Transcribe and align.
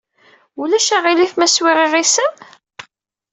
Ulac 0.61 0.87
aɣilif 0.97 1.33
ma 1.35 1.47
swiɣ 1.47 1.77
iɣisem? 1.85 2.33